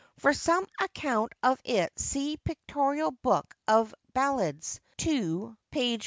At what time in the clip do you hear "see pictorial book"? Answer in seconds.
1.95-3.53